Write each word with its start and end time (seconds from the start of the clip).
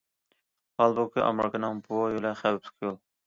ھالبۇكى، 0.81 1.21
ئامېرىكىنىڭ 1.25 1.83
بۇ 1.89 2.01
يولى 2.17 2.33
خەۋپلىك 2.43 2.87
يول. 2.89 2.99